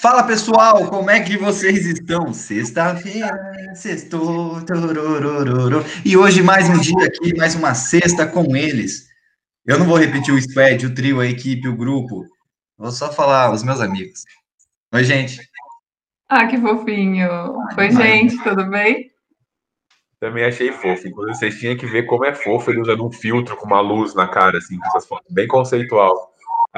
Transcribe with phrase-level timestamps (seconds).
[0.00, 2.32] Fala pessoal, como é que vocês estão?
[2.32, 5.84] Sexta-feira, sextou, tururururu.
[6.04, 9.08] e hoje mais um dia aqui, mais uma sexta com eles.
[9.66, 12.24] Eu não vou repetir o squad, o trio, a equipe, o grupo.
[12.76, 14.22] Vou só falar os meus amigos.
[14.94, 15.40] Oi, gente.
[16.28, 17.56] Ah, que fofinho.
[17.76, 19.10] Oi, gente, tudo bem?
[20.20, 21.08] Também achei fofo.
[21.08, 24.14] Inclusive, vocês tinham que ver como é fofo ele usando um filtro com uma luz
[24.14, 26.27] na cara, assim, com essas fotos bem conceitual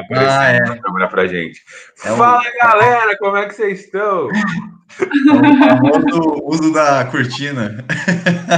[0.01, 0.79] aparecendo ah, é.
[0.79, 1.61] câmera pra gente.
[2.05, 2.59] É Fala, um...
[2.63, 4.29] galera, como é que vocês estão?
[4.31, 7.85] É o famoso uso da cortina.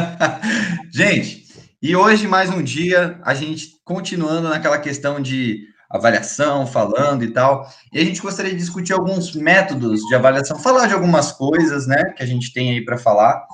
[0.93, 1.45] gente,
[1.83, 7.69] e hoje mais um dia, a gente continuando naquela questão de avaliação, falando e tal.
[7.93, 12.15] E a gente gostaria de discutir alguns métodos de avaliação, falar de algumas coisas, né,
[12.17, 13.45] que a gente tem aí para falar.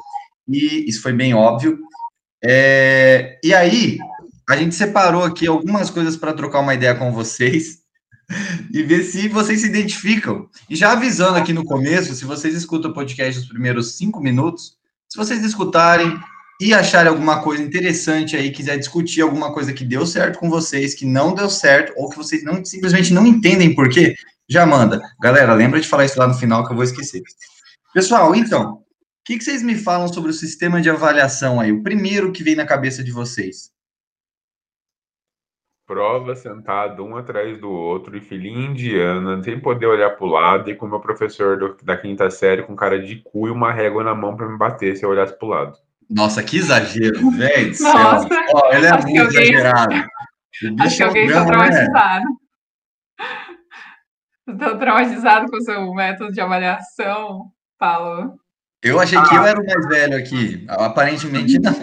[0.47, 1.79] E isso foi bem óbvio.
[2.43, 3.99] É, e aí,
[4.49, 7.78] a gente separou aqui algumas coisas para trocar uma ideia com vocês
[8.73, 10.49] e ver se vocês se identificam.
[10.69, 14.77] E já avisando aqui no começo, se vocês escutam o podcast os primeiros cinco minutos,
[15.09, 16.19] se vocês escutarem
[16.61, 20.95] e acharem alguma coisa interessante aí, quiser discutir alguma coisa que deu certo com vocês,
[20.95, 24.15] que não deu certo, ou que vocês não simplesmente não entendem por quê,
[24.49, 25.01] já manda.
[25.21, 27.23] Galera, lembra de falar isso lá no final que eu vou esquecer.
[27.95, 28.83] Pessoal, então, o
[29.25, 31.71] que, que vocês me falam sobre o sistema de avaliação aí?
[31.71, 33.71] O primeiro que vem na cabeça de vocês
[35.89, 40.71] prova sentado um atrás do outro e filhinha indiana, sem poder olhar para o lado,
[40.71, 43.73] e com o meu professor do, da quinta série com cara de cu e uma
[43.73, 45.79] régua na mão para me bater se eu olhasse para o lado.
[46.11, 47.73] Nossa, que exagero, velho.
[47.81, 49.95] Nossa, oh, ele é muito alguém, exagerado.
[50.81, 52.25] Acho que alguém está traumatizado.
[54.47, 58.35] Estou traumatizado com o seu método de avaliação, Paulo.
[58.83, 60.65] Eu achei que eu era o mais velho aqui.
[60.69, 61.75] Aparentemente não.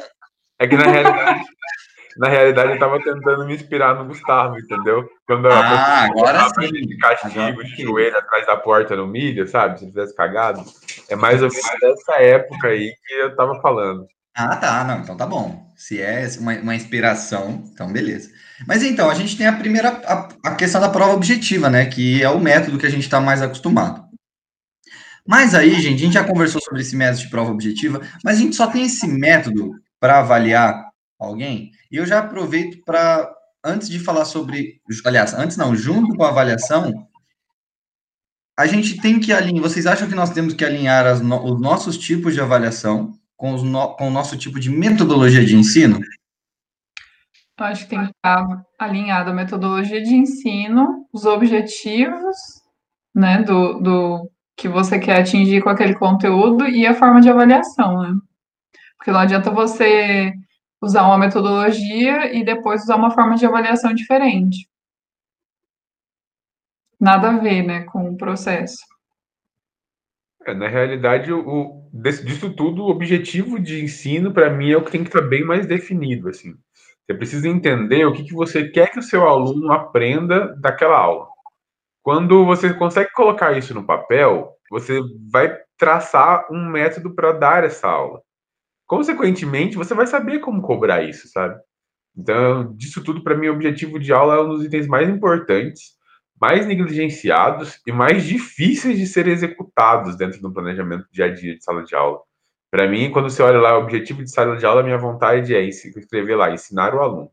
[0.60, 1.44] É que na realidade
[2.18, 5.08] na realidade, eu tava tentando me inspirar no Gustavo, entendeu?
[5.28, 6.72] Quando ah, agora sim.
[6.72, 9.80] De castigo, de joelho atrás da porta no milho, sabe?
[9.80, 10.64] Se tivesse cagado.
[11.10, 14.08] É mais ou menos dessa época aí que eu tava falando.
[14.34, 14.84] Ah, tá.
[14.86, 15.72] Não, então tá bom.
[15.76, 18.30] Se é uma, uma inspiração, então beleza.
[18.66, 21.86] Mas então, a gente tem a primeira, a, a questão da prova objetiva, né?
[21.86, 24.06] Que é o método que a gente está mais acostumado.
[25.28, 28.40] Mas aí, gente, a gente já conversou sobre esse método de prova objetiva, mas a
[28.40, 30.86] gente só tem esse método para avaliar
[31.20, 31.72] alguém.
[31.92, 33.32] E eu já aproveito para,
[33.64, 36.92] antes de falar sobre, aliás, antes não, junto com a avaliação,
[38.58, 41.98] a gente tem que alinhar, vocês acham que nós temos que alinhar as, os nossos
[41.98, 46.00] tipos de avaliação com, os no, com o nosso tipo de metodologia de ensino?
[47.58, 48.46] Acho que tem que estar
[48.78, 52.36] alinhado a metodologia de ensino, os objetivos,
[53.14, 58.02] né, do, do que você quer atingir com aquele conteúdo e a forma de avaliação,
[58.02, 58.14] né?
[58.98, 60.34] Porque não adianta você
[60.86, 64.70] usar uma metodologia e depois usar uma forma de avaliação diferente.
[67.00, 68.78] Nada a ver, né, com o processo.
[70.46, 74.92] É, na realidade, o, disso tudo, o objetivo de ensino, para mim, é o que
[74.92, 76.54] tem que estar bem mais definido, assim.
[77.06, 81.28] Você precisa entender o que, que você quer que o seu aluno aprenda daquela aula.
[82.02, 85.00] Quando você consegue colocar isso no papel, você
[85.32, 88.22] vai traçar um método para dar essa aula.
[88.88, 91.60] Consequentemente, você vai saber como cobrar isso, sabe?
[92.16, 95.96] Então, disso tudo, para mim, o objetivo de aula é um dos itens mais importantes,
[96.40, 101.64] mais negligenciados e mais difíceis de ser executados dentro do planejamento dia a dia de
[101.64, 102.20] sala de aula.
[102.72, 105.62] Para mim, quando você olha lá o objetivo de sala de aula, minha vontade é
[105.62, 107.32] escrever lá, ensinar o aluno.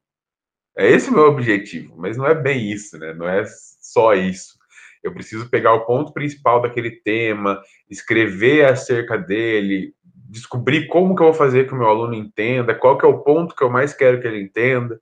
[0.76, 3.12] É esse o meu objetivo, mas não é bem isso, né?
[3.12, 3.44] Não é
[3.80, 4.56] só isso.
[5.02, 9.94] Eu preciso pegar o ponto principal daquele tema, escrever acerca dele,
[10.32, 13.18] descobrir como que eu vou fazer que o meu aluno entenda, qual que é o
[13.18, 14.98] ponto que eu mais quero que ele entenda.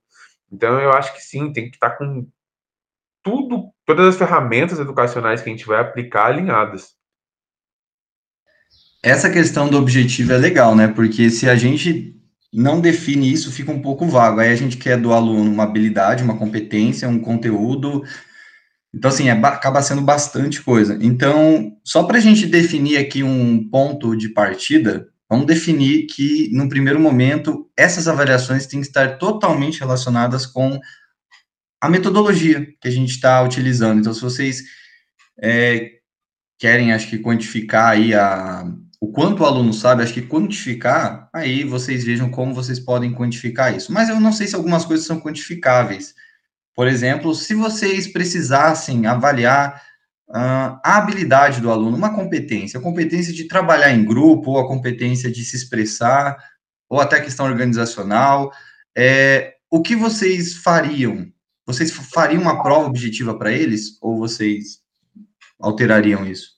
[0.51, 2.27] Então, eu acho que sim, tem que estar com
[3.23, 6.95] tudo, todas as ferramentas educacionais que a gente vai aplicar alinhadas.
[9.01, 10.89] Essa questão do objetivo é legal, né?
[10.89, 12.15] Porque se a gente
[12.53, 14.41] não define isso, fica um pouco vago.
[14.41, 18.03] Aí a gente quer do aluno uma habilidade, uma competência, um conteúdo.
[18.93, 20.97] Então, assim, é, acaba sendo bastante coisa.
[21.01, 26.67] Então, só para a gente definir aqui um ponto de partida, Vamos definir que, no
[26.67, 30.77] primeiro momento, essas avaliações têm que estar totalmente relacionadas com
[31.79, 34.01] a metodologia que a gente está utilizando.
[34.01, 34.61] Então, se vocês
[35.41, 35.91] é,
[36.59, 38.69] querem, acho que, quantificar aí a,
[38.99, 43.73] o quanto o aluno sabe, acho que quantificar, aí vocês vejam como vocês podem quantificar
[43.73, 43.93] isso.
[43.93, 46.13] Mas eu não sei se algumas coisas são quantificáveis.
[46.75, 49.81] Por exemplo, se vocês precisassem avaliar
[50.33, 55.31] a habilidade do aluno, uma competência, a competência de trabalhar em grupo, ou a competência
[55.31, 56.37] de se expressar,
[56.89, 58.51] ou até a questão organizacional,
[58.97, 61.27] é, o que vocês fariam?
[61.65, 64.81] Vocês fariam uma prova objetiva para eles, ou vocês
[65.59, 66.51] alterariam isso?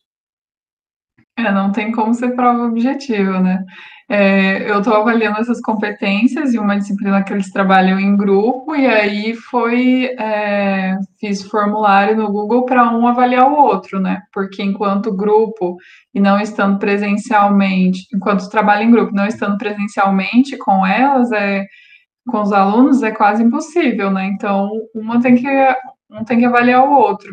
[1.37, 3.63] É, não tem como ser prova objetiva, né?
[4.15, 8.85] É, eu estou avaliando essas competências em uma disciplina que eles trabalham em grupo, e
[8.85, 10.05] aí foi.
[10.19, 14.21] É, fiz formulário no Google para um avaliar o outro, né?
[14.31, 15.77] Porque enquanto grupo
[16.13, 21.65] e não estando presencialmente, enquanto trabalho em grupo, não estando presencialmente com elas, é,
[22.27, 24.27] com os alunos, é quase impossível, né?
[24.27, 25.47] Então, uma tem que,
[26.11, 27.31] um tem que avaliar o outro.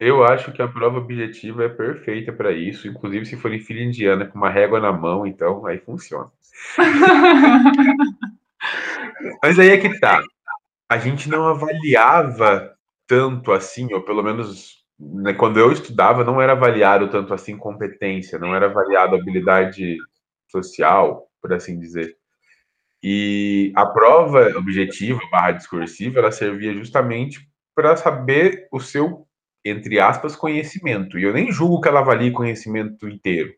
[0.00, 3.80] Eu acho que a prova objetiva é perfeita para isso, inclusive se for em fila
[3.80, 6.30] indiana com uma régua na mão, então aí funciona.
[9.42, 10.22] Mas aí é que tá.
[10.88, 16.52] A gente não avaliava tanto assim, ou pelo menos né, quando eu estudava, não era
[16.52, 19.96] avaliado tanto assim competência, não era avaliado habilidade
[20.48, 22.16] social, por assim dizer.
[23.02, 29.27] E a prova objetiva, barra discursiva, ela servia justamente para saber o seu
[29.64, 31.18] entre aspas, conhecimento.
[31.18, 33.52] E eu nem julgo que ela avalie conhecimento inteiro.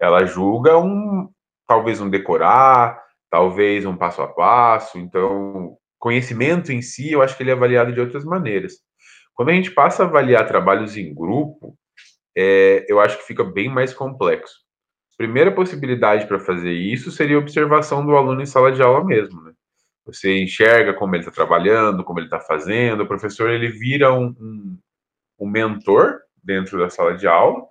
[0.00, 1.28] Ela julga um,
[1.66, 3.00] talvez um decorar,
[3.30, 4.98] talvez um passo a passo.
[4.98, 8.74] Então, conhecimento em si, eu acho que ele é avaliado de outras maneiras.
[9.34, 11.76] Quando a gente passa a avaliar trabalhos em grupo,
[12.36, 14.54] é, eu acho que fica bem mais complexo.
[15.16, 19.42] Primeira possibilidade para fazer isso seria a observação do aluno em sala de aula mesmo.
[19.42, 19.52] Né?
[20.06, 23.02] Você enxerga como ele está trabalhando, como ele está fazendo.
[23.02, 24.78] O professor ele vira um, um,
[25.38, 27.66] um mentor dentro da sala de aula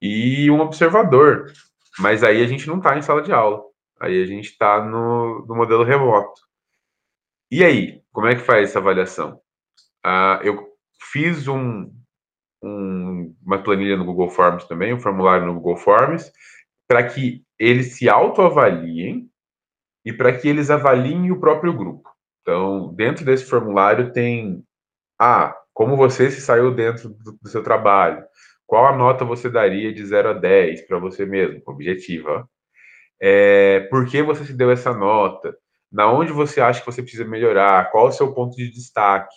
[0.00, 1.52] e um observador.
[1.98, 3.62] Mas aí a gente não está em sala de aula.
[4.00, 6.40] Aí a gente está no, no, modelo remoto.
[7.50, 9.40] E aí, como é que faz essa avaliação?
[10.04, 10.72] Ah, eu
[11.12, 11.92] fiz um,
[12.62, 16.32] um, uma planilha no Google Forms também, um formulário no Google Forms,
[16.88, 19.30] para que eles se autoavaliem
[20.04, 22.10] e para que eles avaliem o próprio grupo.
[22.40, 24.64] Então, dentro desse formulário tem
[25.20, 28.24] ah, como você se saiu dentro do, do seu trabalho?
[28.66, 31.62] Qual a nota você daria de 0 a 10 para você mesmo?
[31.66, 32.48] Objetiva.
[33.20, 35.56] É, por que você se deu essa nota?
[35.90, 37.90] Na onde você acha que você precisa melhorar?
[37.90, 39.34] Qual o seu ponto de destaque?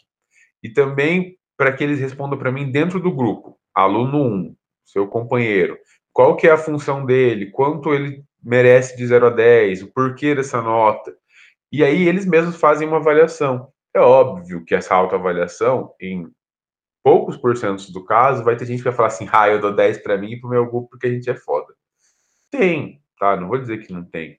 [0.64, 3.58] E também para que eles respondam para mim dentro do grupo.
[3.74, 4.56] Aluno 1,
[4.86, 5.78] seu companheiro.
[6.14, 7.52] Qual que é a função dele?
[7.52, 9.84] Quanto ele merece de 0 a 10?
[9.84, 11.14] O porquê dessa nota?
[11.72, 13.68] E aí eles mesmos fazem uma avaliação.
[13.96, 16.30] É óbvio que essa autoavaliação, em
[17.02, 20.00] poucos porcentos do caso, vai ter gente que vai falar assim, ah, eu dou 10
[20.00, 21.74] para mim e pro meu grupo porque a gente é foda.
[22.52, 23.38] Tem, tá?
[23.38, 24.38] Não vou dizer que não tem.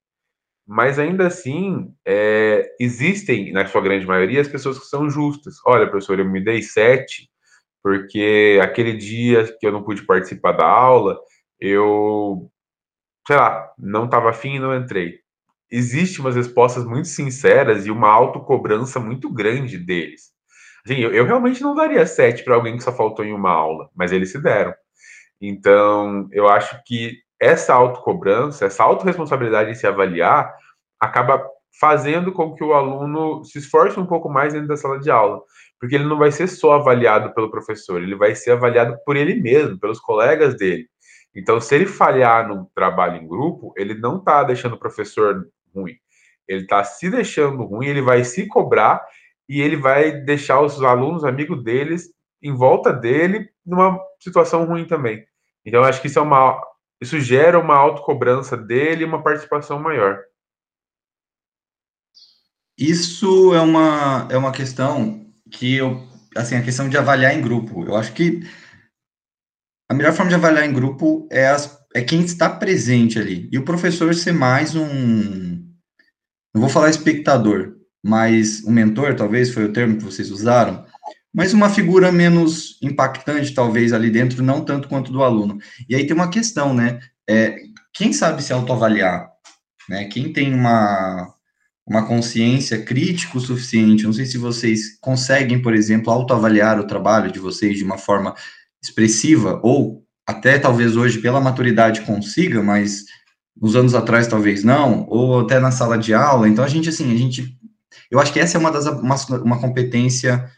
[0.66, 5.56] Mas ainda assim, é, existem, na sua grande maioria, as pessoas que são justas.
[5.64, 7.30] Olha, professor, eu me dei 7
[7.82, 11.18] porque aquele dia que eu não pude participar da aula,
[11.60, 12.50] eu,
[13.26, 15.20] sei lá, não estava afim e não entrei
[15.70, 20.32] existe umas respostas muito sinceras e uma autocobrança muito grande deles.
[20.84, 23.90] Assim, eu, eu realmente não daria sete para alguém que só faltou em uma aula,
[23.94, 24.72] mas eles se deram.
[25.40, 30.54] Então, eu acho que essa autocobrança, essa autorresponsabilidade de se avaliar,
[31.00, 31.44] acaba
[31.78, 35.42] fazendo com que o aluno se esforce um pouco mais dentro da sala de aula.
[35.78, 39.34] Porque ele não vai ser só avaliado pelo professor, ele vai ser avaliado por ele
[39.34, 40.86] mesmo, pelos colegas dele.
[41.34, 45.46] Então, se ele falhar no trabalho em grupo, ele não está deixando o professor
[45.80, 45.94] ruim.
[46.48, 49.04] Ele está se deixando ruim, ele vai se cobrar
[49.48, 52.10] e ele vai deixar os alunos, amigos deles,
[52.42, 55.26] em volta dele, numa situação ruim também.
[55.64, 56.60] Então, acho que isso é uma.
[57.00, 60.22] Isso gera uma autocobrança dele e uma participação maior.
[62.78, 66.06] Isso é uma, é uma questão que eu.
[66.36, 67.84] Assim, a questão de avaliar em grupo.
[67.84, 68.40] Eu acho que
[69.88, 73.48] a melhor forma de avaliar em grupo é, as, é quem está presente ali.
[73.52, 75.65] E o professor ser mais um.
[76.56, 80.86] Não vou falar espectador, mas um mentor, talvez, foi o termo que vocês usaram.
[81.30, 85.58] Mas uma figura menos impactante, talvez, ali dentro, não tanto quanto do aluno.
[85.86, 86.98] E aí tem uma questão, né?
[87.28, 87.58] É,
[87.92, 89.28] quem sabe se autoavaliar?
[89.86, 90.06] Né?
[90.06, 91.28] Quem tem uma,
[91.86, 97.30] uma consciência crítica o suficiente, não sei se vocês conseguem, por exemplo, autoavaliar o trabalho
[97.30, 98.34] de vocês de uma forma
[98.82, 103.04] expressiva, ou até talvez hoje pela maturidade consiga, mas
[103.60, 106.48] nos anos atrás talvez não, ou até na sala de aula.
[106.48, 107.58] Então a gente assim, a gente,
[108.10, 110.50] eu acho que essa é uma das uma, uma competência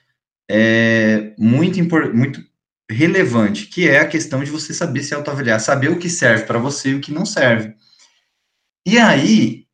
[0.50, 1.78] é, muito
[2.14, 2.42] muito
[2.90, 6.58] relevante, que é a questão de você saber se autoavaliar, saber o que serve para
[6.58, 7.74] você e o que não serve.
[8.86, 9.66] E aí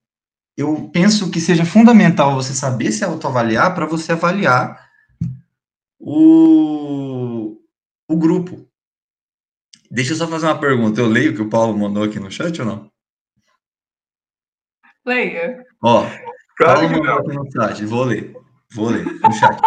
[0.57, 4.88] eu penso que seja fundamental você saber se autoavaliar para você avaliar
[5.99, 7.57] o
[8.09, 8.69] o grupo.
[9.90, 11.00] Deixa eu só fazer uma pergunta.
[11.00, 12.93] Eu leio o que o Paulo mandou aqui no chat ou não?
[15.06, 15.64] Leia.
[15.82, 16.06] Ó,
[16.56, 17.84] claro mandou aqui no chat.
[17.84, 18.34] Vou ler.
[18.75, 19.61] Vou ler no chat.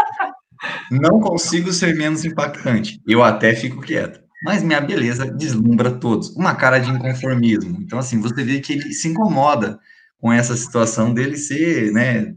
[0.91, 3.01] Não consigo ser menos impactante.
[3.07, 4.19] Eu até fico quieto.
[4.43, 6.35] Mas minha beleza deslumbra todos.
[6.35, 7.79] Uma cara de inconformismo.
[7.81, 9.79] Então, assim, você vê que ele se incomoda
[10.19, 12.33] com essa situação dele ser, né,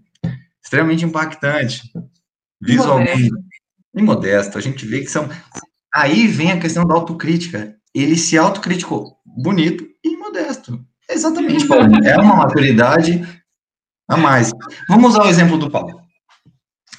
[0.63, 1.83] extremamente impactante.
[2.61, 3.31] Visualmente.
[3.95, 4.59] E modesto.
[4.59, 5.29] A gente vê que são.
[5.95, 7.77] Aí vem a questão da autocrítica.
[7.95, 9.17] Ele se autocriticou.
[9.25, 10.85] Bonito e modesto.
[11.11, 11.85] Exatamente, Paulo.
[12.05, 13.27] É uma maturidade
[14.09, 14.51] a mais.
[14.89, 16.01] Vamos usar o exemplo do Paulo.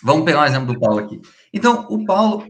[0.04, 1.22] Vamos pegar um exemplo do Paulo aqui.
[1.54, 2.48] Então, o Paulo,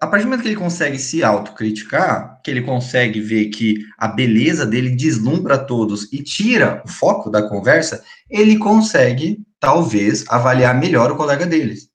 [0.00, 4.06] a partir do momento que ele consegue se autocriticar, que ele consegue ver que a
[4.08, 11.10] beleza dele deslumbra todos e tira o foco da conversa, ele consegue, talvez, avaliar melhor
[11.10, 11.88] o colega deles.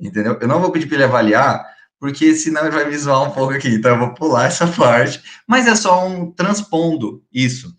[0.00, 0.36] Entendeu?
[0.40, 1.64] Eu não vou pedir para ele avaliar,
[2.00, 5.22] porque senão ele vai me zoar um pouco aqui, então eu vou pular essa parte,
[5.46, 7.74] mas é só um transpondo isso.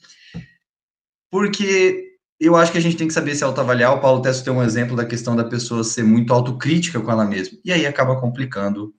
[1.35, 3.93] Porque eu acho que a gente tem que saber se autoavaliar.
[3.93, 7.25] O Paulo Tesso tem um exemplo da questão da pessoa ser muito autocrítica com ela
[7.25, 7.57] mesma.
[7.65, 8.95] E aí acaba complicando.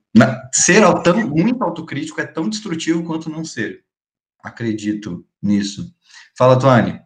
[0.52, 3.84] Ser tão, muito autocrítico é tão destrutivo quanto não ser.
[4.44, 5.90] Acredito nisso.
[6.36, 7.00] Fala, Tuane.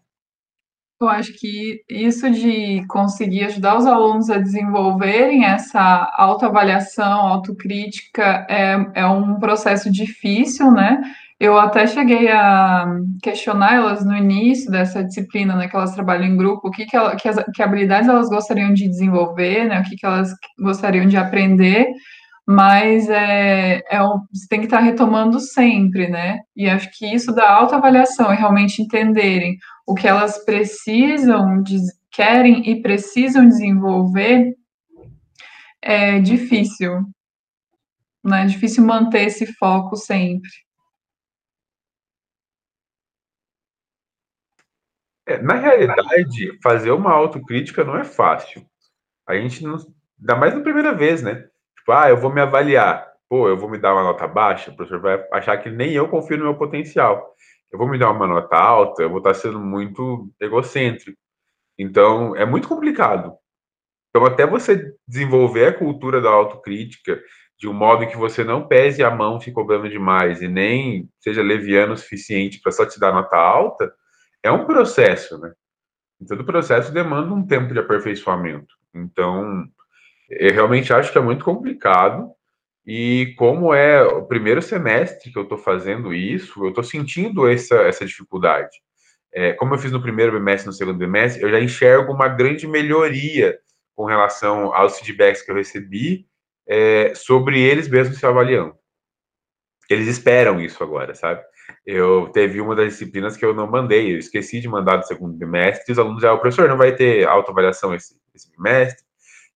[1.00, 9.02] Eu acho que isso de conseguir ajudar os alunos a desenvolverem essa autoavaliação, autocrítica, é,
[9.02, 11.00] é um processo difícil, né?
[11.40, 12.84] Eu até cheguei a
[13.22, 16.94] questionar elas no início dessa disciplina, né, que elas trabalham em grupo, o que, que,
[16.94, 21.06] ela, que, as, que habilidades elas gostariam de desenvolver, né, o que, que elas gostariam
[21.06, 21.86] de aprender,
[22.46, 27.34] mas é, é um, você tem que estar retomando sempre, né, e acho que isso
[27.34, 29.56] da autoavaliação e realmente entenderem
[29.86, 31.78] o que elas precisam, de,
[32.12, 34.52] querem e precisam desenvolver,
[35.80, 37.00] é difícil,
[38.22, 40.50] né, é difícil manter esse foco sempre.
[45.30, 48.66] É, na realidade, fazer uma autocrítica não é fácil.
[49.28, 49.76] A gente não.
[50.18, 51.46] Ainda mais na primeira vez, né?
[51.78, 53.08] Tipo, ah, eu vou me avaliar.
[53.28, 56.08] Pô, eu vou me dar uma nota baixa, o professor vai achar que nem eu
[56.08, 57.32] confio no meu potencial.
[57.70, 61.16] Eu vou me dar uma nota alta, eu vou estar sendo muito egocêntrico.
[61.78, 63.32] Então, é muito complicado.
[64.08, 67.22] Então, até você desenvolver a cultura da autocrítica
[67.56, 71.40] de um modo que você não pese a mão se cobrando demais e nem seja
[71.40, 73.92] leviano o suficiente para só te dar nota alta,
[74.42, 75.52] é um processo, né?
[76.20, 78.74] E todo processo demanda um tempo de aperfeiçoamento.
[78.94, 79.64] Então,
[80.28, 82.30] eu realmente acho que é muito complicado.
[82.86, 87.76] E como é o primeiro semestre que eu estou fazendo isso, eu estou sentindo essa,
[87.82, 88.76] essa dificuldade.
[89.32, 92.66] É, como eu fiz no primeiro bimestre no segundo bimestre, eu já enxergo uma grande
[92.66, 93.58] melhoria
[93.94, 96.26] com relação aos feedbacks que eu recebi
[96.66, 98.74] é, sobre eles mesmos se avaliando.
[99.88, 101.42] Eles esperam isso agora, sabe?
[101.86, 105.36] Eu teve uma das disciplinas que eu não mandei, eu esqueci de mandar do segundo
[105.36, 109.04] bimestre, os alunos já, o professor não vai ter autoavaliação esse, esse bimestre,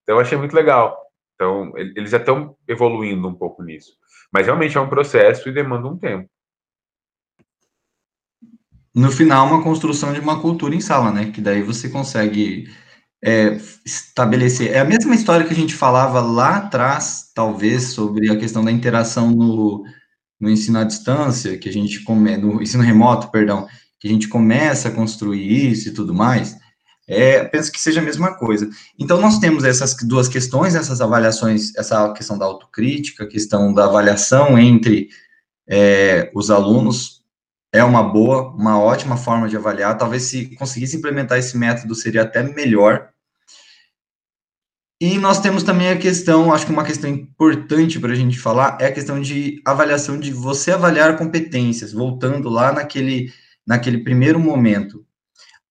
[0.03, 1.05] então eu achei muito legal.
[1.35, 3.91] Então, eles já estão evoluindo um pouco nisso.
[4.31, 6.29] Mas realmente é um processo e demanda um tempo.
[8.93, 11.29] No final, uma construção de uma cultura em sala, né?
[11.31, 12.73] Que daí você consegue
[13.21, 14.71] é, estabelecer.
[14.71, 18.71] É a mesma história que a gente falava lá atrás, talvez, sobre a questão da
[18.71, 19.83] interação no,
[20.39, 23.67] no ensino à distância, que a gente come, no ensino remoto, perdão,
[23.99, 26.55] que a gente começa a construir isso e tudo mais,
[27.07, 28.69] é, penso que seja a mesma coisa.
[28.99, 34.57] Então, nós temos essas duas questões, essas avaliações, essa questão da autocrítica, questão da avaliação
[34.57, 35.09] entre
[35.67, 37.23] é, os alunos,
[37.71, 42.21] é uma boa, uma ótima forma de avaliar, talvez se conseguisse implementar esse método seria
[42.23, 43.09] até melhor,
[44.99, 48.77] e nós temos também a questão, acho que uma questão importante para a gente falar
[48.79, 53.29] é a questão de avaliação de você avaliar competências, voltando lá naquele,
[53.67, 55.05] naquele primeiro momento.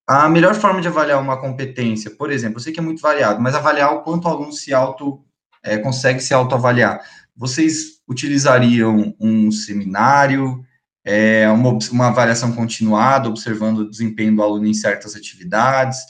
[0.06, 3.40] A melhor forma de avaliar uma competência, por exemplo, eu sei que é muito variado,
[3.40, 5.24] mas avaliar o quanto o aluno se auto,
[5.62, 7.00] é, consegue se autoavaliar.
[7.34, 10.62] Vocês utilizariam um seminário,
[11.02, 16.00] é, uma, uma avaliação continuada, observando o desempenho do aluno em certas atividades?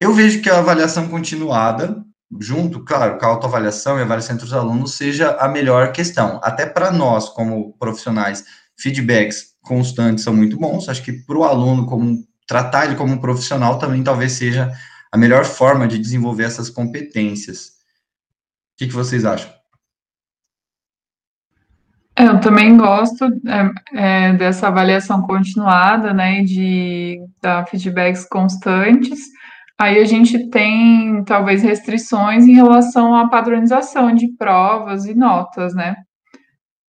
[0.00, 2.04] Eu vejo que a avaliação continuada
[2.40, 6.40] junto, claro, com a autoavaliação e avaliação entre os alunos, seja a melhor questão.
[6.42, 8.44] Até para nós, como profissionais,
[8.78, 10.88] feedbacks constantes são muito bons.
[10.88, 14.72] Acho que para o aluno, como tratar ele como um profissional, também talvez seja
[15.10, 17.68] a melhor forma de desenvolver essas competências.
[18.74, 19.50] O que, que vocês acham?
[22.16, 29.20] É, eu também gosto é, é, dessa avaliação continuada, né, de dar feedbacks constantes.
[29.80, 35.96] Aí a gente tem talvez restrições em relação à padronização de provas e notas, né?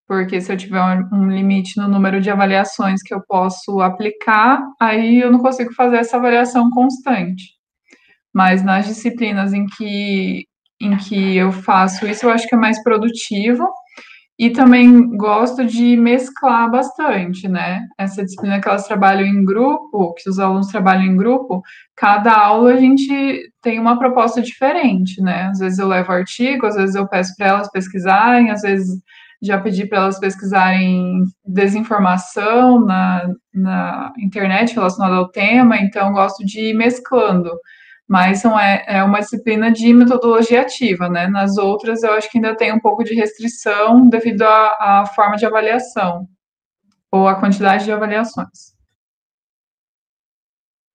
[0.07, 0.81] Porque se eu tiver
[1.13, 5.97] um limite no número de avaliações que eu posso aplicar, aí eu não consigo fazer
[5.97, 7.43] essa avaliação constante.
[8.33, 10.45] Mas nas disciplinas em que
[10.81, 13.67] em que eu faço isso, eu acho que é mais produtivo.
[14.39, 17.85] E também gosto de mesclar bastante, né?
[17.97, 21.61] Essa disciplina que elas trabalham em grupo, que os alunos trabalham em grupo,
[21.93, 25.49] cada aula a gente tem uma proposta diferente, né?
[25.51, 29.01] Às vezes eu levo artigo, às vezes eu peço para elas pesquisarem, às vezes
[29.41, 36.69] já pedi para elas pesquisarem desinformação na, na internet relacionada ao tema, então gosto de
[36.69, 37.51] ir mesclando
[38.09, 41.27] mas são, é, é uma disciplina de metodologia ativa, né?
[41.27, 45.35] Nas outras, eu acho que ainda tem um pouco de restrição devido à, à forma
[45.35, 46.27] de avaliação
[47.11, 48.73] ou à quantidade de avaliações.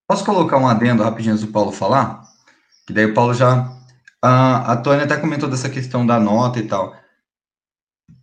[0.09, 2.25] Posso colocar um adendo rapidinho antes do Paulo falar?
[2.85, 3.73] Que daí o Paulo já.
[4.21, 6.97] A, a Tônia até comentou dessa questão da nota e tal.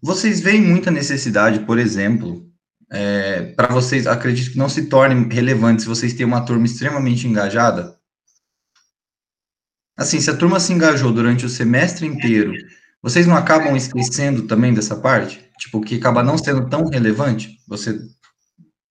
[0.04, 2.46] Vocês veem muita necessidade, por exemplo,
[2.92, 7.26] é, para vocês, acredito que não se torne relevante se vocês têm uma turma extremamente
[7.26, 8.01] engajada,
[10.02, 12.54] Assim, se a turma se engajou durante o semestre inteiro,
[13.04, 15.48] vocês não acabam esquecendo também dessa parte?
[15.60, 17.60] Tipo, que acaba não sendo tão relevante?
[17.68, 18.00] Você,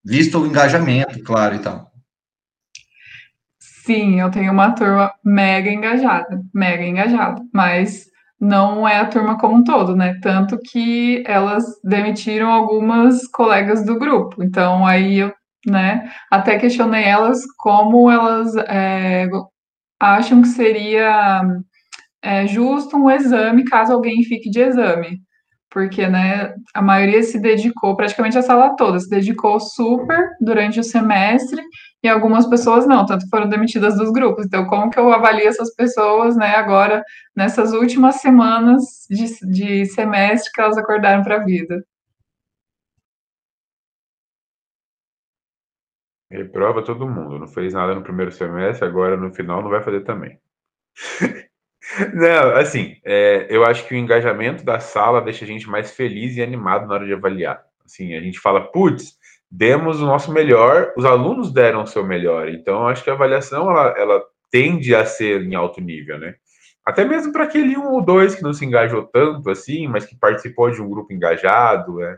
[0.05, 1.91] visto o engajamento, claro, e tal.
[3.59, 8.05] Sim, eu tenho uma turma mega engajada, mega engajada, mas
[8.39, 10.17] não é a turma como um todo, né?
[10.21, 14.41] Tanto que elas demitiram algumas colegas do grupo.
[14.41, 15.33] Então, aí eu,
[15.67, 19.27] né, até questionei elas como elas é,
[20.01, 21.41] acham que seria
[22.21, 25.21] é, justo um exame caso alguém fique de exame.
[25.69, 30.83] Porque, né, a maioria se dedicou, praticamente a sala toda, se dedicou super durante o
[30.83, 31.61] semestre,
[32.03, 34.45] e algumas pessoas não, tanto foram demitidas dos grupos.
[34.45, 37.03] Então, como que eu avalio essas pessoas, né, agora,
[37.35, 41.81] nessas últimas semanas de, de semestre que elas acordaram para a vida?
[46.31, 47.37] Reprova todo mundo.
[47.37, 50.39] Não fez nada no primeiro semestre, agora no final não vai fazer também.
[52.13, 56.37] não, assim, é, eu acho que o engajamento da sala deixa a gente mais feliz
[56.37, 57.61] e animado na hora de avaliar.
[57.85, 59.17] Assim, a gente fala, putz,
[59.51, 62.47] demos o nosso melhor, os alunos deram o seu melhor.
[62.47, 66.35] Então, acho que a avaliação ela, ela tende a ser em alto nível, né?
[66.85, 70.15] Até mesmo para aquele um ou dois que não se engajou tanto assim, mas que
[70.15, 72.17] participou de um grupo engajado, né?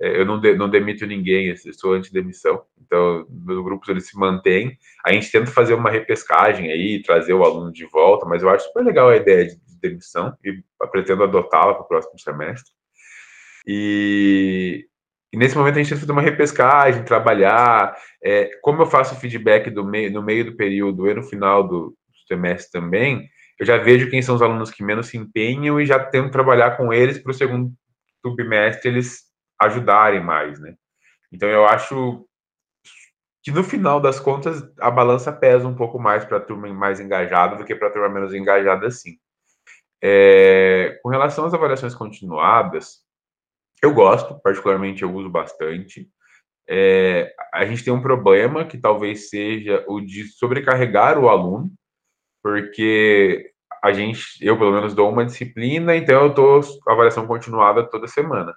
[0.00, 4.18] É, eu não, de, não demito ninguém, eu sou anti-demissão, então meus grupos eles se
[4.18, 4.76] mantêm.
[5.06, 8.66] A gente tenta fazer uma repescagem aí, trazer o aluno de volta, mas eu acho
[8.66, 12.72] super legal a ideia de, de demissão e pretendo adotá-la para o próximo semestre.
[13.64, 14.86] E,
[15.32, 17.96] e, nesse momento a gente tenta fazer uma repescagem, trabalhar.
[18.24, 21.94] É, como eu faço feedback meio, no meio do período e no final do
[22.26, 25.98] semestre também, eu já vejo quem são os alunos que menos se empenham e já
[26.02, 27.72] tento trabalhar com eles para o segundo
[28.36, 29.24] trimestre eles
[29.60, 30.74] ajudarem mais, né?
[31.32, 32.26] Então eu acho
[33.42, 37.00] que no final das contas a balança pesa um pouco mais para a turma mais
[37.00, 39.18] engajada do que para a turma menos engajada, assim.
[40.02, 43.00] É, com relação às avaliações continuadas,
[43.82, 46.08] eu gosto, particularmente eu uso bastante.
[46.68, 51.70] É, a gente tem um problema que talvez seja o de sobrecarregar o aluno,
[52.42, 58.06] porque a gente, eu pelo menos dou uma disciplina, então eu estou avaliação continuada toda
[58.06, 58.54] semana.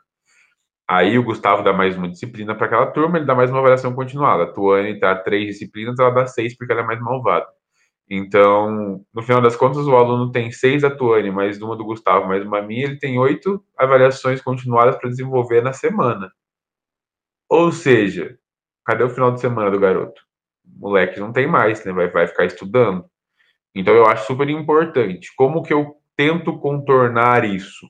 [0.93, 3.95] Aí o Gustavo dá mais uma disciplina para aquela turma, ele dá mais uma avaliação
[3.95, 4.43] continuada.
[4.43, 7.47] A Tuane dá três disciplinas, ela dá seis porque ela é mais malvada.
[8.07, 12.27] Então, no final das contas, o aluno tem seis da Tuane, mais uma do Gustavo,
[12.27, 16.31] mais uma minha, ele tem oito avaliações continuadas para desenvolver na semana.
[17.49, 18.37] Ou seja,
[18.85, 20.21] cadê o final de semana do garoto?
[20.63, 21.91] O moleque não tem mais, né?
[21.91, 23.03] Vai, vai ficar estudando.
[23.73, 25.33] Então, eu acho super importante.
[25.35, 27.87] Como que eu tento contornar isso?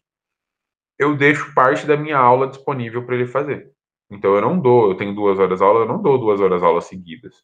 [1.04, 3.72] Eu deixo parte da minha aula disponível para ele fazer.
[4.10, 6.82] Então eu não dou, eu tenho duas horas aula, eu não dou duas horas aula
[6.82, 7.44] seguidas.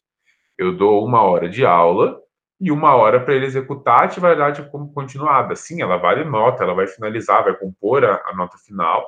[0.56, 2.20] Eu dou uma hora de aula
[2.60, 5.56] e uma hora para ele executar a atividade continuada.
[5.56, 9.04] Sim, ela vale nota, ela vai finalizar, vai compor a, a nota final,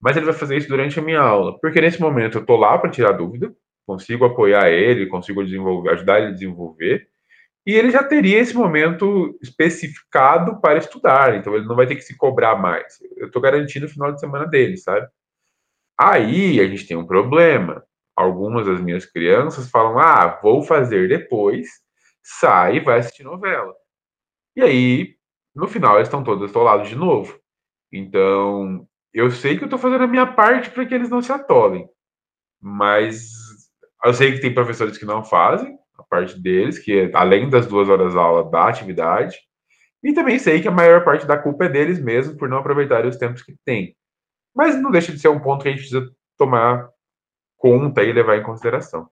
[0.00, 2.78] mas ele vai fazer isso durante a minha aula, porque nesse momento eu estou lá
[2.78, 3.52] para tirar dúvida,
[3.86, 7.08] consigo apoiar ele, consigo desenvolver, ajudar ele a desenvolver,
[7.66, 12.02] e ele já teria esse momento especificado para estudar, então ele não vai ter que
[12.02, 12.98] se cobrar mais.
[13.16, 15.08] Eu estou garantindo o final de semana dele, sabe?
[15.98, 17.84] Aí a gente tem um problema.
[18.14, 21.68] Algumas das minhas crianças falam: ah, vou fazer depois,
[22.22, 23.74] sai e vai assistir novela.
[24.54, 25.16] E aí,
[25.54, 27.38] no final, eles estão todos atolados de novo.
[27.92, 31.32] Então, eu sei que eu estou fazendo a minha parte para que eles não se
[31.32, 31.88] atolem.
[32.60, 33.32] Mas
[34.04, 37.66] eu sei que tem professores que não fazem, a parte deles, que é além das
[37.66, 39.38] duas horas de aula da atividade.
[40.02, 43.08] E também sei que a maior parte da culpa é deles mesmo por não aproveitarem
[43.08, 43.96] os tempos que têm.
[44.54, 46.88] Mas não deixa de ser um ponto que a gente precisa tomar
[47.56, 49.08] conta e levar em consideração.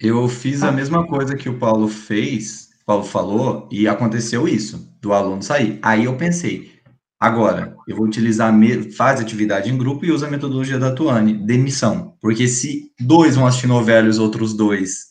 [0.00, 5.12] Eu fiz a mesma coisa que o Paulo fez, Paulo falou, e aconteceu isso, do
[5.12, 5.80] aluno sair.
[5.82, 6.77] Aí eu pensei,
[7.18, 8.52] agora, eu vou utilizar,
[8.96, 12.16] faz atividade em grupo e usa a metodologia da Tuane, demissão.
[12.20, 15.08] Porque se dois vão assistir novela e os outros dois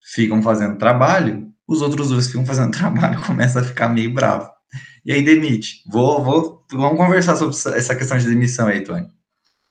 [0.00, 4.50] ficam fazendo trabalho, os outros dois ficam fazendo trabalho começam a ficar meio bravo.
[5.04, 5.82] E aí demite.
[5.90, 9.08] Vou, vou, vamos conversar sobre essa questão de demissão aí, Tuane.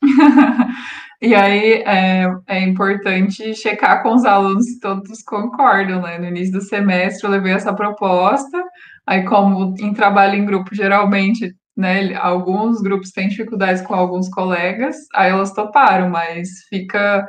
[1.22, 6.18] E aí é, é, importante checar com os alunos se todos concordam, né?
[6.20, 8.64] No início do semestre eu levei essa proposta,
[9.08, 14.96] aí como em trabalho em grupo, geralmente, né, alguns grupos têm dificuldades com alguns colegas,
[15.14, 17.28] aí elas toparam, mas fica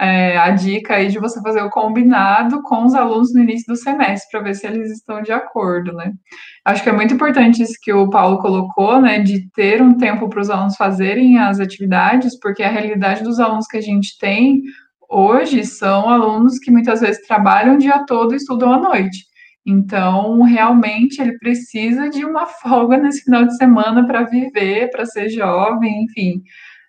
[0.00, 3.76] é, a dica aí de você fazer o combinado com os alunos no início do
[3.76, 6.12] semestre, para ver se eles estão de acordo, né?
[6.64, 10.28] Acho que é muito importante isso que o Paulo colocou, né, de ter um tempo
[10.28, 14.62] para os alunos fazerem as atividades, porque a realidade dos alunos que a gente tem
[15.08, 19.18] hoje são alunos que muitas vezes trabalham o dia todo e estudam à noite.
[19.66, 25.28] Então, realmente, ele precisa de uma folga nesse final de semana para viver, para ser
[25.28, 26.42] jovem, enfim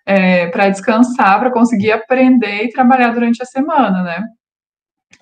[0.06, 4.24] é, para descansar, para conseguir aprender e trabalhar durante a semana, né?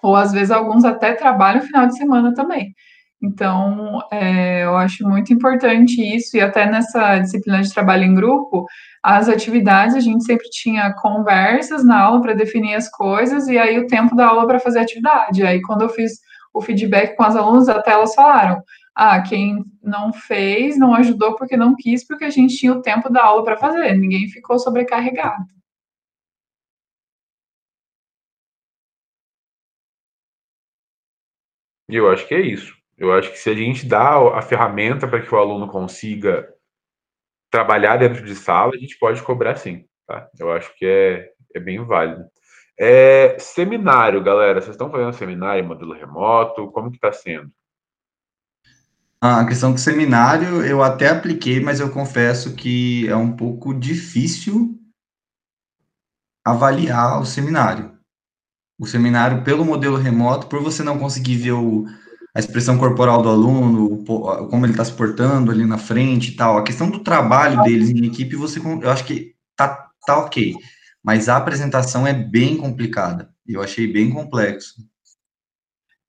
[0.02, 2.74] Ou às vezes alguns até trabalham final de semana também.
[3.22, 8.66] Então, é, eu acho muito importante isso, e até nessa disciplina de trabalho em grupo,
[9.02, 13.78] as atividades a gente sempre tinha conversas na aula para definir as coisas, e aí
[13.78, 15.42] o tempo da aula para fazer atividade.
[15.42, 16.12] Aí, quando eu fiz
[16.54, 18.62] o feedback com as alunas, até elas falaram:
[18.94, 23.10] ah, quem não fez, não ajudou porque não quis, porque a gente tinha o tempo
[23.10, 25.44] da aula para fazer, ninguém ficou sobrecarregado.
[31.88, 32.74] E eu acho que é isso.
[32.96, 36.48] Eu acho que se a gente dá a ferramenta para que o aluno consiga
[37.50, 39.84] trabalhar dentro de sala, a gente pode cobrar sim.
[40.06, 40.28] Tá?
[40.38, 42.24] Eu acho que é, é bem válido.
[42.78, 44.60] É, seminário, galera.
[44.60, 46.70] Vocês estão fazendo seminário em modelo remoto?
[46.70, 47.50] Como que está sendo?
[49.20, 54.78] A questão do seminário eu até apliquei, mas eu confesso que é um pouco difícil
[56.44, 57.96] avaliar o seminário.
[58.78, 61.86] O seminário, pelo modelo remoto, por você não conseguir ver o,
[62.34, 66.58] a expressão corporal do aluno, como ele está se portando ali na frente e tal,
[66.58, 70.54] a questão do trabalho deles em equipe, você, eu acho que tá, tá ok.
[71.04, 73.28] Mas a apresentação é bem complicada.
[73.46, 74.76] Eu achei bem complexo.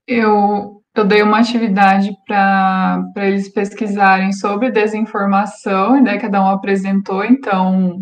[0.08, 8.02] Eu, eu dei uma atividade para eles pesquisarem sobre desinformação, né, cada um apresentou, então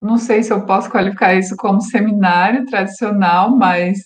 [0.00, 3.98] não sei se eu posso qualificar isso como seminário tradicional, mas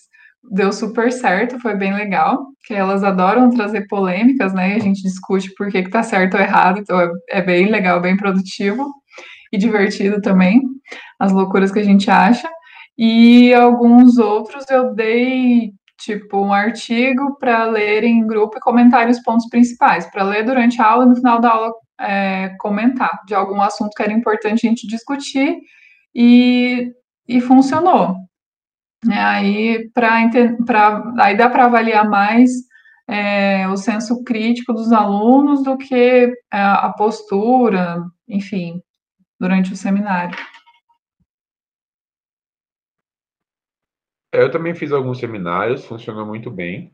[0.49, 5.01] deu super certo, foi bem legal, que elas adoram trazer polêmicas, né, e a gente
[5.03, 8.89] discute por que que tá certo ou errado, então é, é bem legal, bem produtivo
[9.51, 10.61] e divertido também,
[11.19, 12.49] as loucuras que a gente acha,
[12.97, 19.19] e alguns outros eu dei tipo um artigo para ler em grupo e comentar os
[19.21, 23.33] pontos principais, para ler durante a aula e no final da aula é, comentar de
[23.33, 25.57] algum assunto que era importante a gente discutir
[26.13, 26.91] e,
[27.27, 28.15] e funcionou.
[29.11, 30.15] É, aí, para
[31.19, 32.51] aí dá para avaliar mais
[33.07, 38.81] é, o senso crítico dos alunos do que é, a postura, enfim,
[39.39, 40.35] durante o seminário.
[44.31, 46.93] Eu também fiz alguns seminários, funcionou muito bem.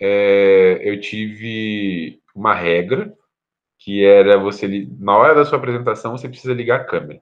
[0.00, 3.12] É, eu tive uma regra
[3.78, 7.20] que era você na hora da sua apresentação você precisa ligar a câmera.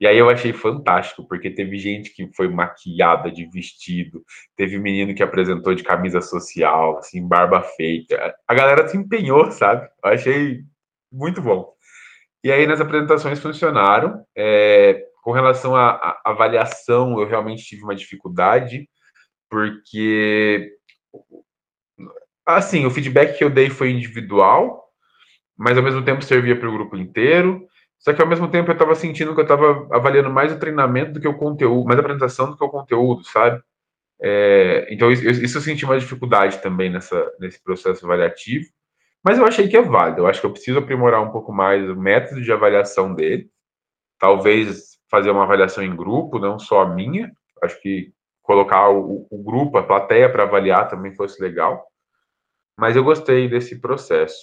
[0.00, 4.24] E aí eu achei fantástico, porque teve gente que foi maquiada de vestido,
[4.56, 8.34] teve menino que apresentou de camisa social, assim, barba feita.
[8.48, 9.88] A galera se empenhou, sabe?
[10.04, 10.64] Eu achei
[11.10, 11.72] muito bom.
[12.42, 14.24] E aí nas apresentações funcionaram.
[14.36, 18.88] É, com relação à, avaliação, eu realmente tive uma dificuldade,
[19.48, 20.76] porque
[22.44, 24.84] assim, o feedback que eu dei foi individual,
[25.56, 27.66] mas ao mesmo tempo servia para o grupo inteiro.
[27.98, 31.12] Só que ao mesmo tempo eu estava sentindo que eu estava avaliando mais o treinamento
[31.12, 33.62] do que o conteúdo, mais a apresentação do que o conteúdo, sabe?
[34.20, 38.66] É, então isso, isso, eu senti uma dificuldade também nessa, nesse processo avaliativo.
[39.24, 40.22] Mas eu achei que é válido.
[40.22, 43.48] Eu acho que eu preciso aprimorar um pouco mais o método de avaliação dele.
[44.18, 47.30] Talvez fazer uma avaliação em grupo, não só a minha.
[47.62, 48.10] Acho que
[48.42, 51.86] colocar o, o grupo, a plateia para avaliar também fosse legal.
[52.78, 54.40] Mas eu gostei desse processo.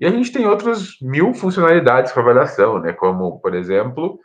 [0.00, 2.94] E a gente tem outras mil funcionalidades com avaliação, né?
[2.94, 4.18] Como, por exemplo,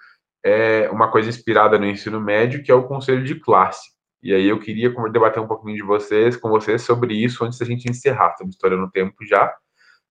[0.43, 3.91] é uma coisa inspirada no ensino médio, que é o conselho de classe.
[4.21, 7.65] E aí eu queria debater um pouquinho de vocês, com vocês sobre isso antes da
[7.65, 8.29] gente encerrar.
[8.29, 9.53] Estamos estourando o tempo já.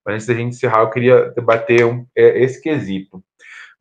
[0.04, 3.24] Mas antes da gente encerrar, eu queria debater um, é, esse quesito.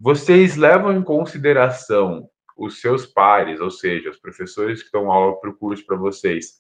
[0.03, 5.51] Vocês levam em consideração os seus pares, ou seja, os professores que dão aula para
[5.51, 6.53] o curso para vocês,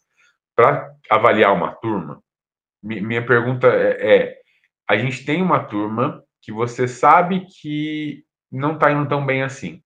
[0.55, 2.21] para avaliar uma turma?
[2.83, 4.41] minha pergunta é, é,
[4.87, 9.81] a gente tem uma turma que você sabe que não está indo tão bem assim.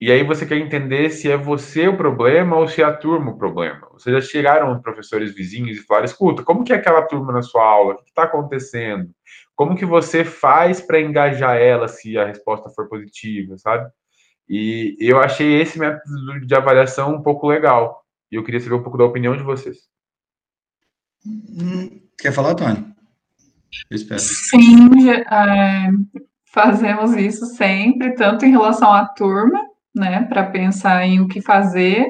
[0.00, 3.32] E aí você quer entender se é você o problema ou se é a turma
[3.32, 3.86] o problema.
[3.92, 7.62] Vocês já chegaram professores vizinhos e falaram, escuta, como que é aquela turma na sua
[7.62, 7.94] aula?
[7.94, 9.10] O que está acontecendo?
[9.60, 13.90] Como que você faz para engajar ela se a resposta for positiva, sabe?
[14.48, 18.02] E eu achei esse método de avaliação um pouco legal.
[18.32, 19.80] E eu queria saber um pouco da opinião de vocês.
[21.26, 22.86] Hum, quer falar, Tony?
[24.18, 25.90] Sim, é,
[26.46, 29.62] fazemos isso sempre, tanto em relação à turma,
[29.94, 32.06] né, para pensar em o que fazer,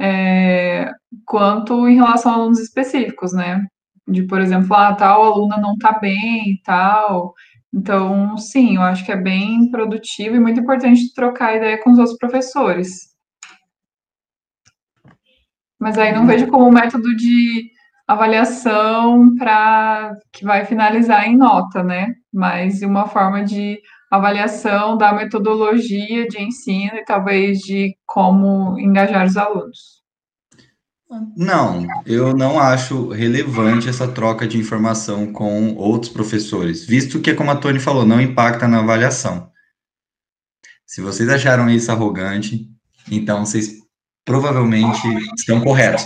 [0.00, 0.90] é,
[1.26, 3.66] quanto em relação a alunos específicos, né,
[4.06, 7.34] de, por exemplo, ah, tal aluna não está bem e tal,
[7.76, 11.98] então, sim, eu acho que é bem produtivo e muito importante trocar ideia com os
[11.98, 13.14] outros professores.
[15.78, 17.70] Mas aí não vejo como método de
[18.08, 22.14] avaliação para que vai finalizar em nota, né?
[22.32, 23.78] Mas uma forma de
[24.10, 29.95] avaliação da metodologia de ensino e talvez de como engajar os alunos.
[31.36, 37.50] Não, eu não acho relevante essa troca de informação com outros professores, visto que, como
[37.50, 39.50] a Tony falou, não impacta na avaliação.
[40.84, 42.68] Se vocês acharam isso arrogante,
[43.10, 43.74] então vocês
[44.24, 45.06] provavelmente
[45.38, 46.04] estão corretos.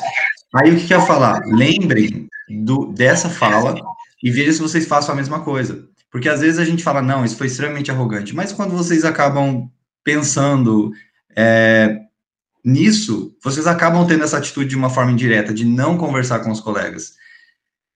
[0.54, 1.40] Aí o que, eu ia falar?
[1.46, 2.28] Lembrem
[2.62, 3.74] do, dessa fala
[4.22, 5.88] e vejam se vocês façam a mesma coisa.
[6.10, 9.70] Porque às vezes a gente fala, não, isso foi extremamente arrogante, mas quando vocês acabam
[10.04, 10.92] pensando
[11.36, 12.00] é,
[12.64, 16.60] nisso, vocês acabam tendo essa atitude de uma forma indireta, de não conversar com os
[16.60, 17.14] colegas.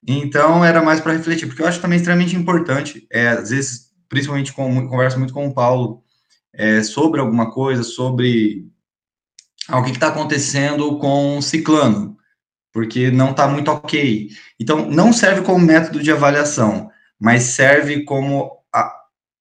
[0.06, 4.52] Então, era mais para refletir, porque eu acho também extremamente importante, é, às vezes, principalmente,
[4.52, 6.02] com, converso muito com o Paulo,
[6.52, 8.68] é, sobre alguma coisa, sobre
[9.68, 12.16] ah, o que está acontecendo com o ciclano,
[12.72, 14.28] porque não está muito ok.
[14.60, 18.50] Então, não serve como método de avaliação, mas serve como.
[18.72, 18.92] A,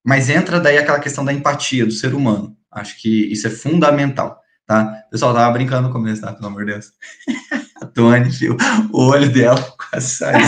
[0.03, 2.55] mas entra daí aquela questão da empatia do ser humano.
[2.71, 5.03] Acho que isso é fundamental tá?
[5.11, 6.33] Pessoal, tava brincando no começo, tá?
[6.33, 6.91] Pelo amor de Deus.
[7.81, 8.55] A Tony, viu?
[8.91, 10.39] O olho dela quase saiu.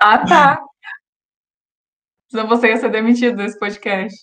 [0.00, 0.60] ah, tá.
[2.30, 4.16] Senão você ia ser demitido desse podcast.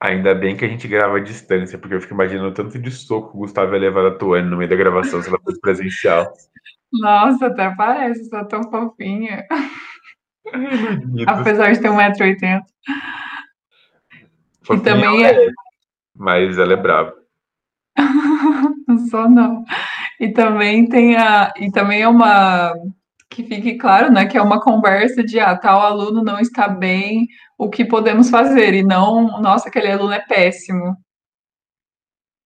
[0.00, 3.30] Ainda bem que a gente grava à distância, porque eu fico imaginando tanto de soco
[3.30, 6.32] que o Gustavo ia levar a Tuane no meio da gravação se ela fosse presencial.
[6.92, 9.46] Nossa, até parece, sou tão fofinha.
[11.26, 12.62] Apesar de ter 1,80m.
[14.70, 15.48] E também é,
[16.14, 17.14] mas ela é brava.
[19.10, 19.64] Só não.
[20.20, 21.52] E também tem a.
[21.56, 22.72] E também é uma.
[23.28, 24.26] Que fique claro, né?
[24.26, 28.74] Que é uma conversa de ah, tal aluno não está bem, o que podemos fazer?
[28.74, 30.96] E não, nossa, aquele aluno é péssimo.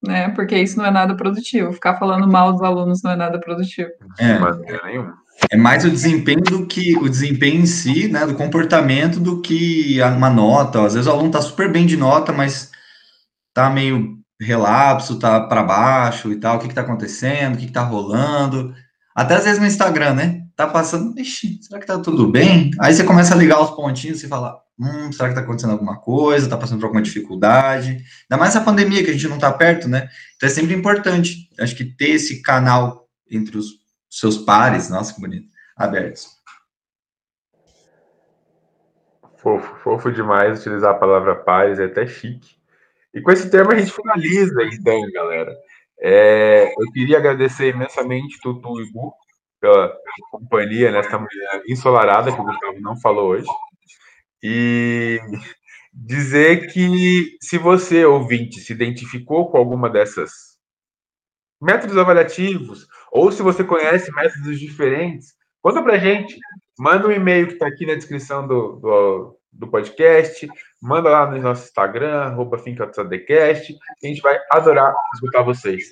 [0.07, 0.29] Né?
[0.31, 1.73] Porque isso não é nada produtivo.
[1.73, 3.89] Ficar falando mal dos alunos não é nada produtivo.
[4.21, 8.25] É, é mais o desempenho do que o desempenho em si, né?
[8.25, 10.85] Do comportamento do que uma nota.
[10.85, 12.71] Às vezes o aluno está super bem de nota, mas
[13.57, 17.67] tá meio relapso, tá para baixo e tal, o que que tá acontecendo, o que
[17.69, 18.75] que tá rolando.
[19.15, 20.43] Até às vezes no Instagram, né?
[20.55, 22.71] Tá passando, ixi, será que tá tudo bem?
[22.79, 25.99] Aí você começa a ligar os pontinhos e fala, hum, será que tá acontecendo alguma
[25.99, 26.51] coisa?
[26.51, 27.93] Tá passando por alguma dificuldade?
[27.93, 30.07] Ainda mais essa pandemia que a gente não tá perto, né?
[30.37, 33.69] Então é sempre importante, acho que ter esse canal entre os
[34.11, 36.29] seus pares, nossa, que bonito, abertos.
[39.39, 42.57] Fofo, fofo demais utilizar a palavra pares, é até chique.
[43.17, 45.57] E com esse tema a gente finaliza, então, galera.
[45.99, 49.11] É, eu queria agradecer imensamente Tutu e Gu
[49.59, 49.97] pela,
[50.31, 53.47] companhia nesta manhã ensolarada, que o Gustavo não falou hoje.
[54.43, 55.19] E
[55.95, 60.31] dizer que se você, ouvinte, se identificou com alguma dessas
[61.59, 66.39] métodos avaliativos, ou se você conhece métodos diferentes, conta pra gente.
[66.79, 70.47] Manda um e-mail que está aqui na descrição do, do, do podcast,
[70.81, 72.59] manda lá no nosso Instagram, arroba
[74.03, 75.85] a gente vai adorar escutar vocês.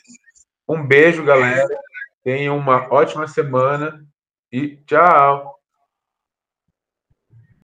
[0.68, 1.66] Um beijo, galera.
[2.22, 4.04] Tenham uma ótima semana
[4.50, 5.53] e tchau!